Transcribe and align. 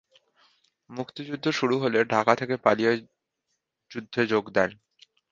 মুক্তিযুদ্ধ 0.89 1.45
শুরু 1.49 1.75
হলে 1.79 1.99
ঢাকা 2.05 2.33
থেকে 2.35 2.55
পালিয়ে 2.57 2.91
যুদ্ধে 3.91 4.21
যোগ 4.25 4.43
দেন। 4.49 4.69